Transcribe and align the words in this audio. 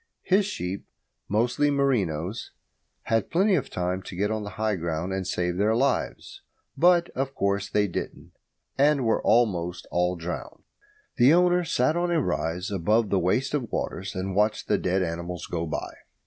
His 0.23 0.47
sheep, 0.47 0.87
mostly 1.29 1.69
merinos, 1.69 2.49
had 3.03 3.29
plenty 3.29 3.53
of 3.53 3.69
time 3.69 4.01
to 4.01 4.15
get 4.15 4.31
on 4.31 4.41
to 4.41 4.49
high 4.49 4.75
ground 4.75 5.13
and 5.13 5.27
save 5.27 5.57
their 5.57 5.75
lives; 5.75 6.41
but, 6.75 7.09
of 7.11 7.35
course, 7.35 7.69
they 7.69 7.87
didn't, 7.87 8.31
and 8.79 9.05
were 9.05 9.21
almost 9.21 9.85
all 9.91 10.15
drowned. 10.15 10.63
The 11.17 11.35
owner 11.35 11.63
sat 11.63 11.95
on 11.95 12.09
a 12.09 12.19
rise 12.19 12.71
above 12.71 13.11
the 13.11 13.19
waste 13.19 13.53
of 13.53 13.71
waters 13.71 14.15
and 14.15 14.35
watched 14.35 14.67
the 14.67 14.79
dead 14.79 15.03
animals 15.03 15.45
go 15.45 15.67
by. 15.67 15.93